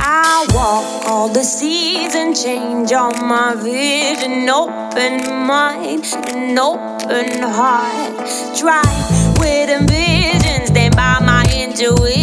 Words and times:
I 0.00 0.46
walk 0.54 1.06
all 1.06 1.28
the 1.28 1.42
season, 1.42 2.34
change 2.34 2.92
all 2.92 3.12
my 3.14 3.54
vision, 3.54 4.48
open 4.48 5.46
mind 5.46 6.04
and 6.28 6.58
open 6.58 7.42
heart. 7.42 8.56
Try 8.56 8.82
with 9.38 9.70
ambition, 9.70 10.66
stand 10.66 10.96
by 10.96 11.18
my 11.20 11.44
intuition. 11.52 12.17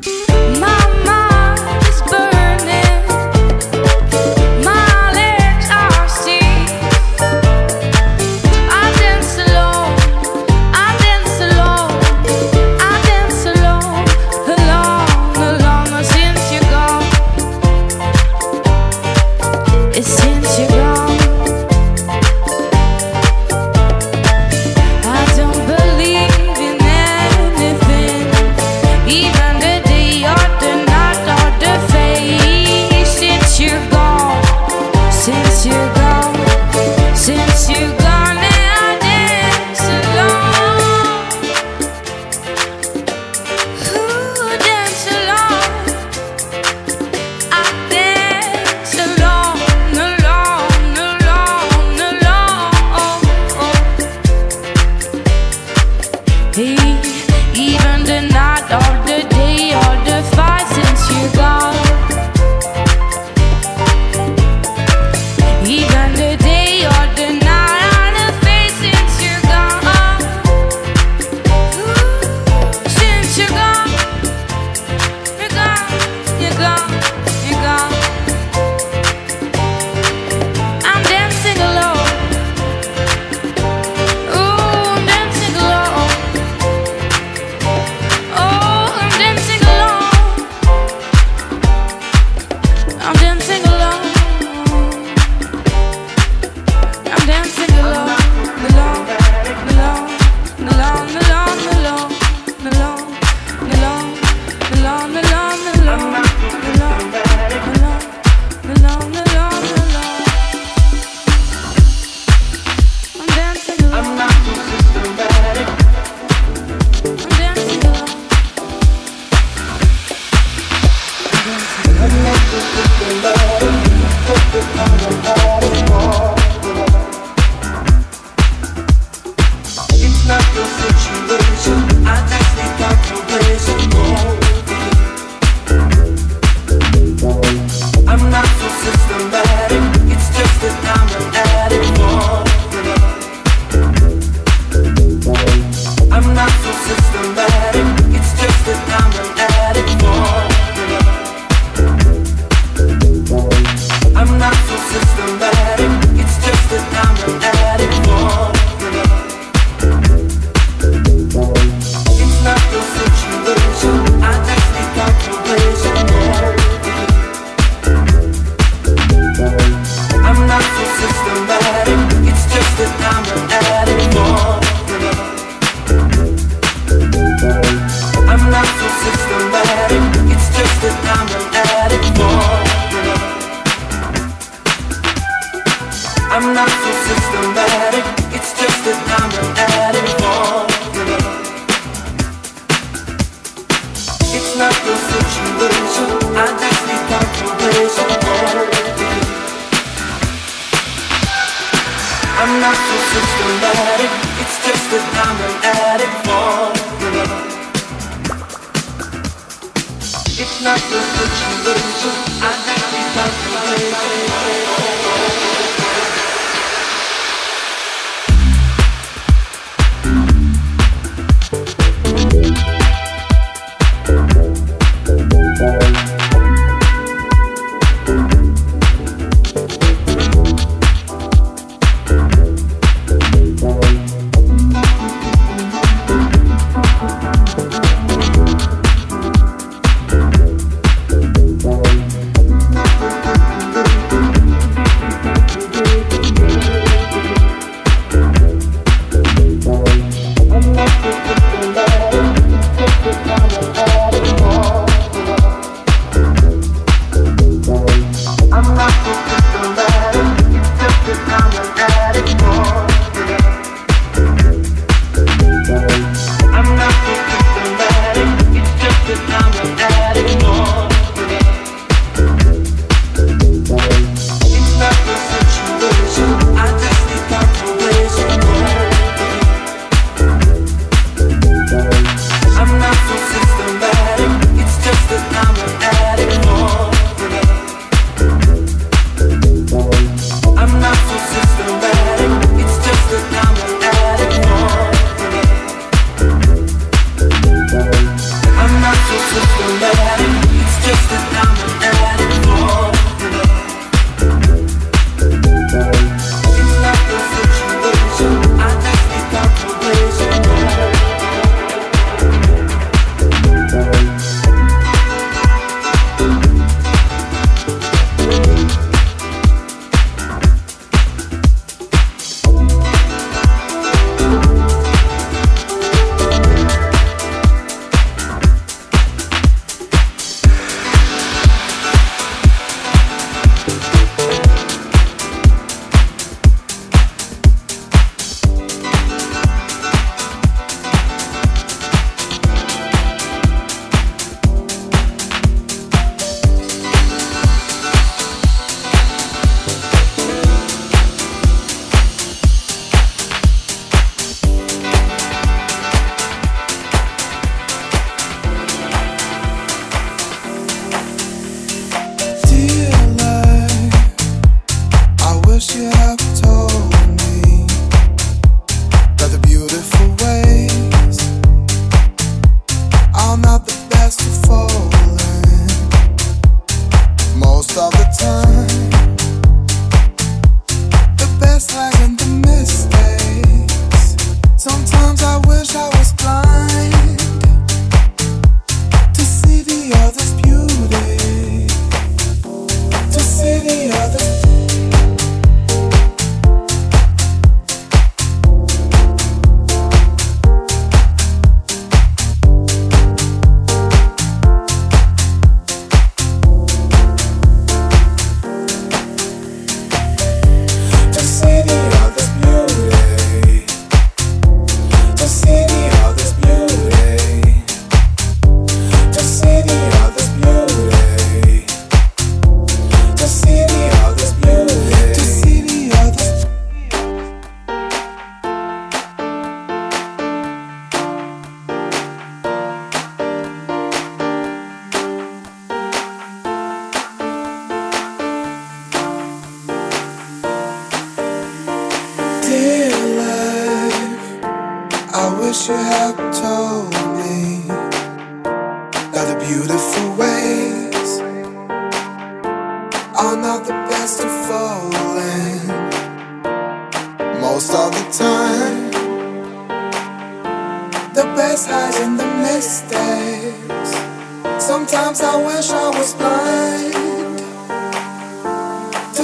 Peace. 0.00 0.29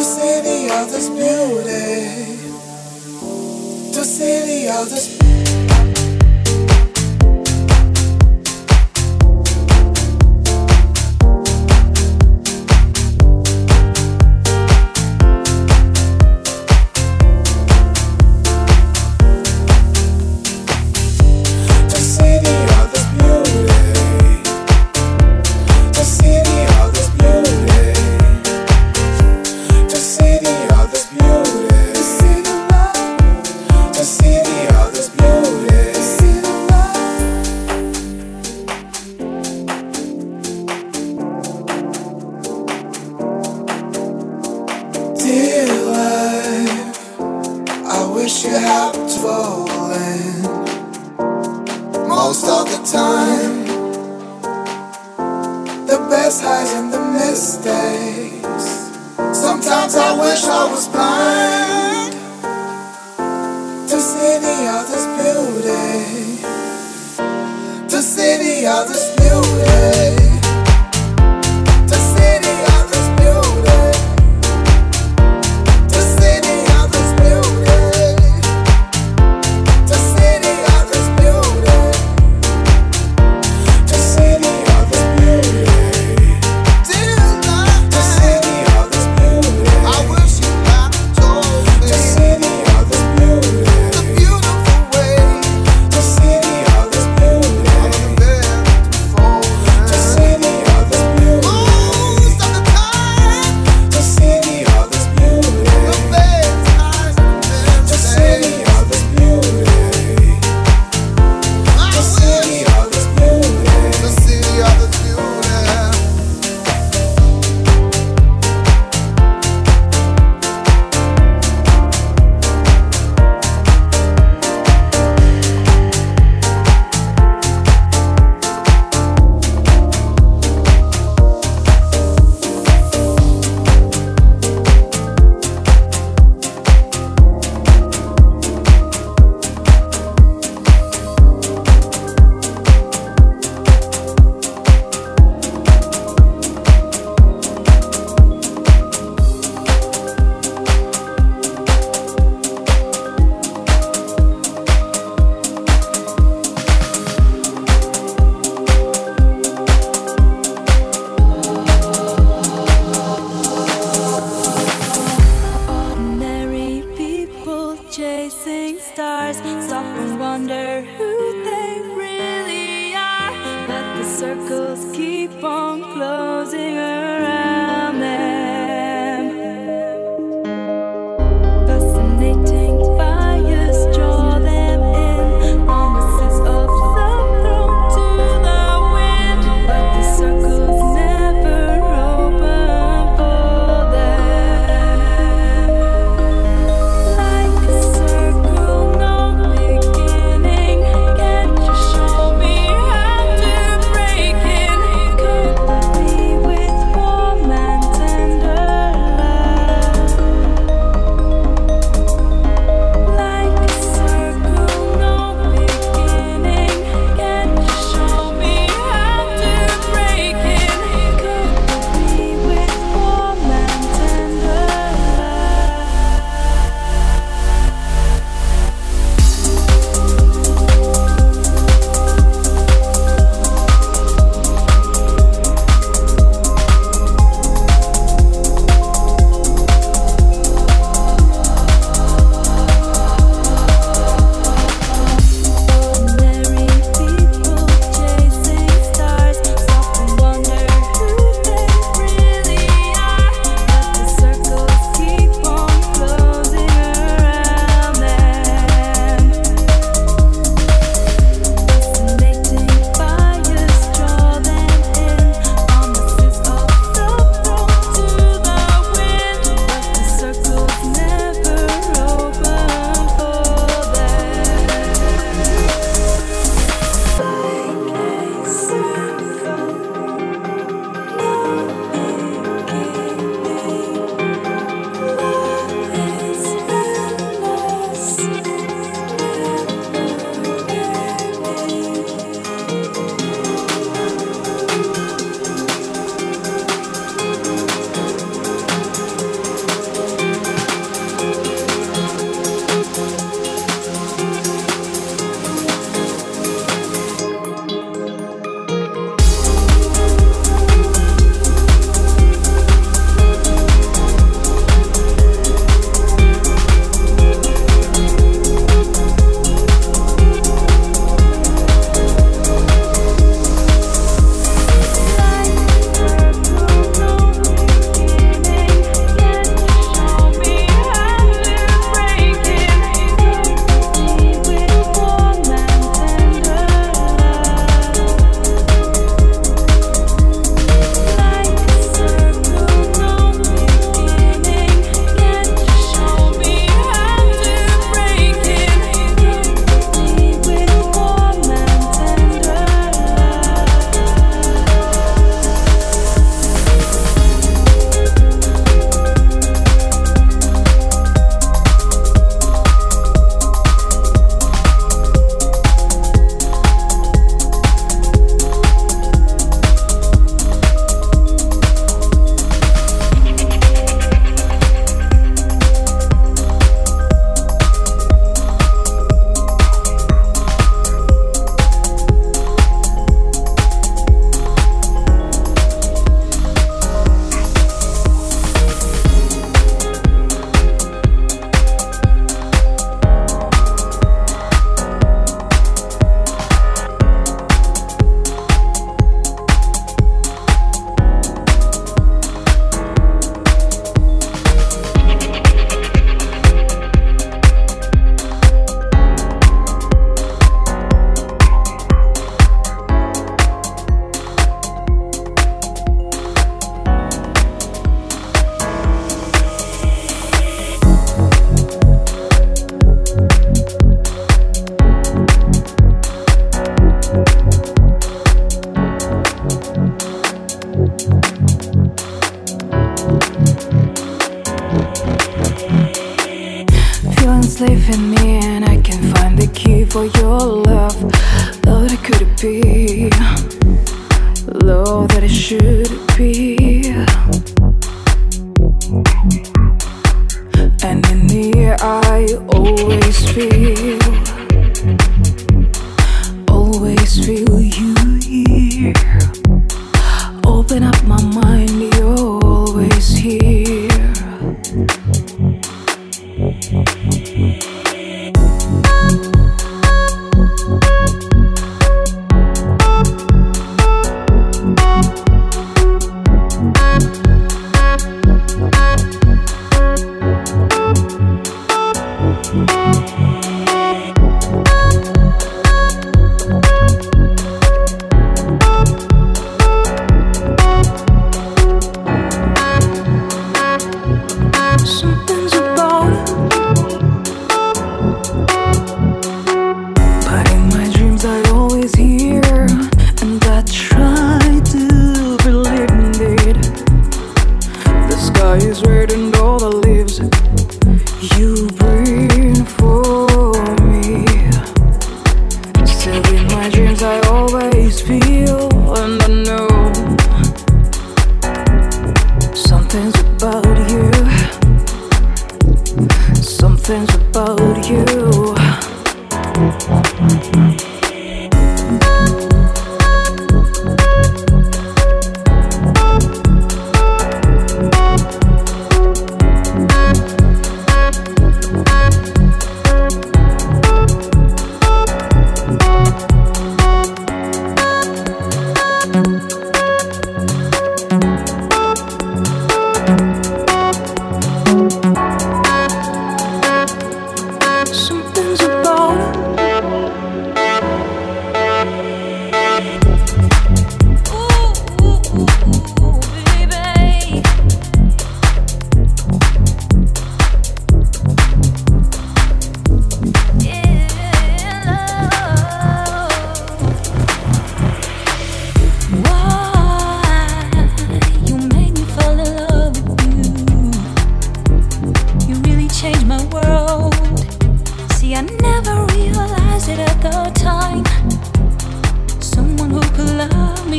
See 0.06 0.40
the 0.40 0.68
other's 0.72 1.08
beauty, 1.10 2.38
to 3.92 4.04
see 4.04 4.40
the 4.46 4.68
other's 4.70 5.08
To 5.18 5.25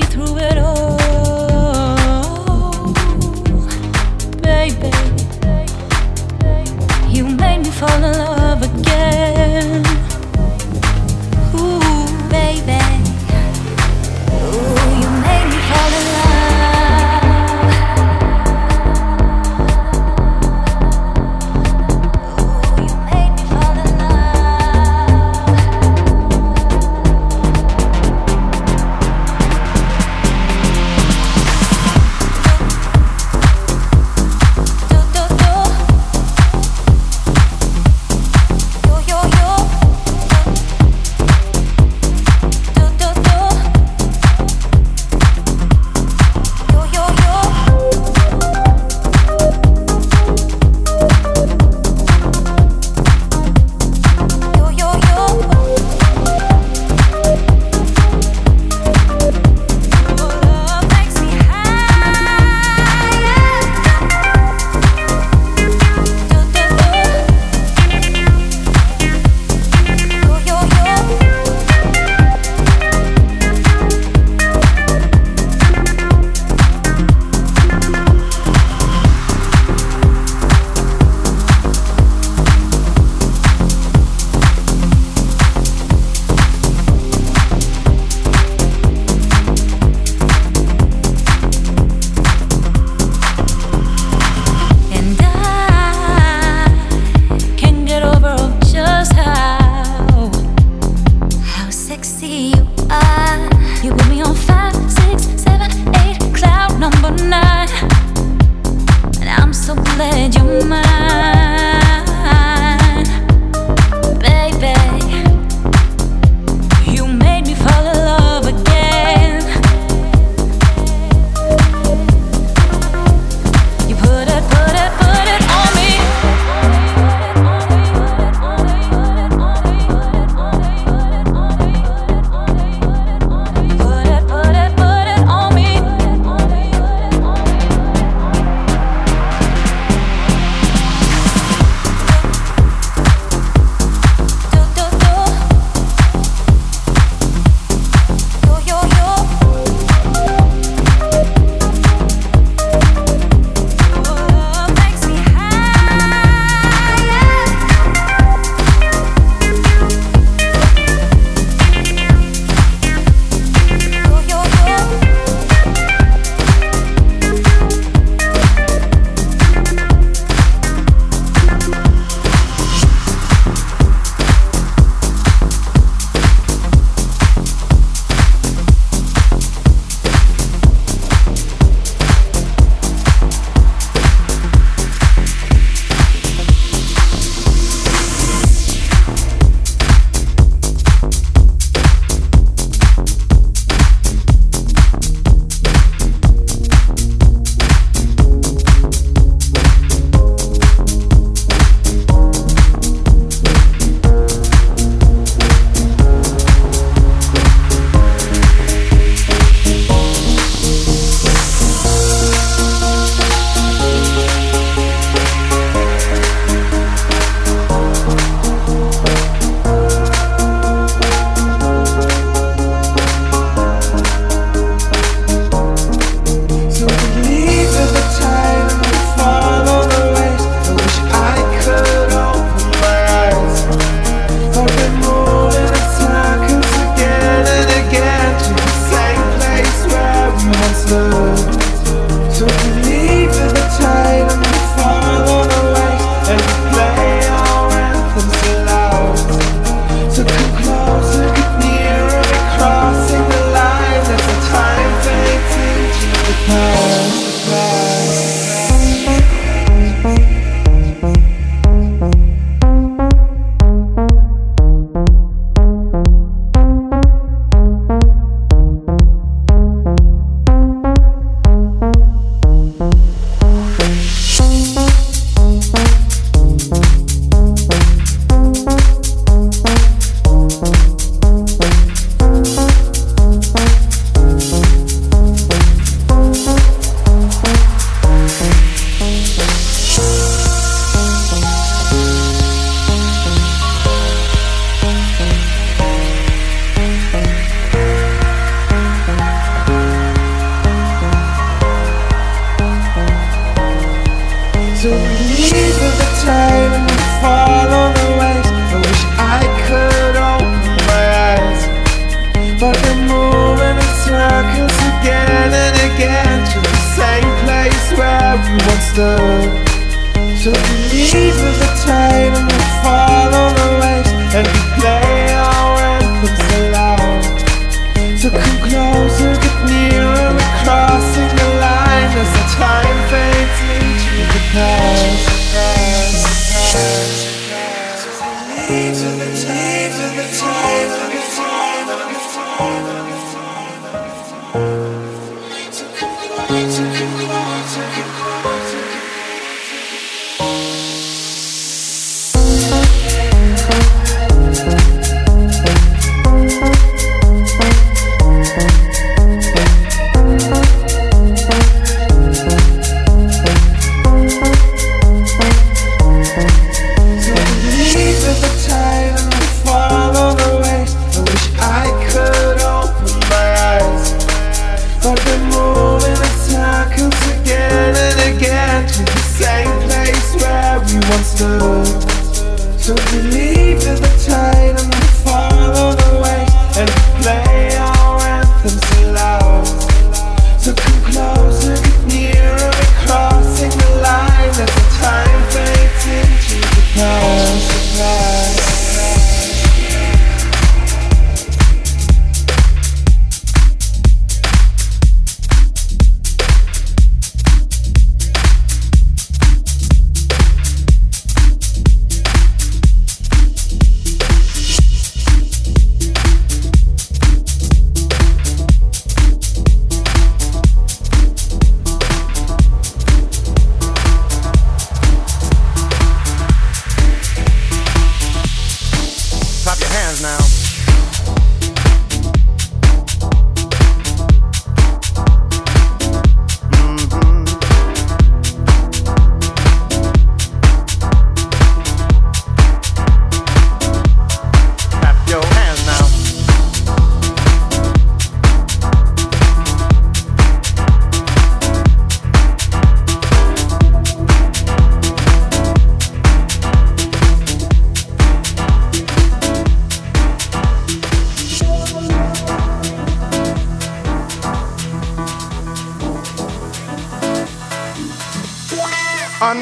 through 0.09 0.37
it 0.37 0.56